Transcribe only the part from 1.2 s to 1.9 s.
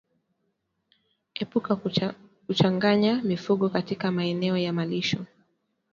Epuka